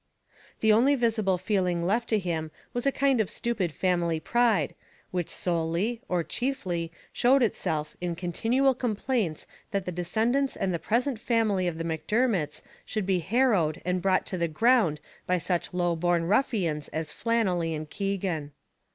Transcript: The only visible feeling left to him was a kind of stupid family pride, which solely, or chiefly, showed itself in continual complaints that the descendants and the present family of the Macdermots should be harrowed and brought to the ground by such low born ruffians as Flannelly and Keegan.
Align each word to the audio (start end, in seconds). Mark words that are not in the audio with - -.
The 0.61 0.73
only 0.73 0.95
visible 0.95 1.37
feeling 1.37 1.85
left 1.85 2.09
to 2.09 2.17
him 2.17 2.49
was 2.73 2.87
a 2.87 2.91
kind 2.91 3.21
of 3.21 3.29
stupid 3.29 3.71
family 3.71 4.19
pride, 4.19 4.73
which 5.11 5.29
solely, 5.29 6.01
or 6.09 6.23
chiefly, 6.23 6.91
showed 7.13 7.43
itself 7.43 7.95
in 8.01 8.15
continual 8.15 8.73
complaints 8.73 9.45
that 9.69 9.85
the 9.85 9.91
descendants 9.91 10.55
and 10.55 10.73
the 10.73 10.79
present 10.79 11.19
family 11.19 11.67
of 11.67 11.77
the 11.77 11.83
Macdermots 11.83 12.63
should 12.83 13.05
be 13.05 13.19
harrowed 13.19 13.79
and 13.85 14.01
brought 14.01 14.25
to 14.25 14.39
the 14.39 14.47
ground 14.47 14.99
by 15.27 15.37
such 15.37 15.71
low 15.71 15.95
born 15.95 16.23
ruffians 16.25 16.87
as 16.87 17.11
Flannelly 17.11 17.75
and 17.75 17.87
Keegan. 17.91 18.53